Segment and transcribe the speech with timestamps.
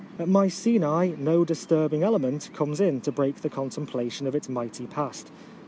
[0.17, 5.31] At Mycenae no disturbing element comes in to break the contemplation of its mighty past.